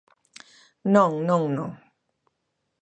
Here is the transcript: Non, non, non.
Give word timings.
Non, 0.95 1.11
non, 1.29 1.41
non. 1.57 1.71